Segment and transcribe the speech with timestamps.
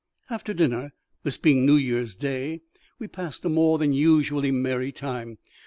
[0.31, 2.61] After dinner, this being New Year's Day,
[2.97, 5.37] we passed a more than usually merry time.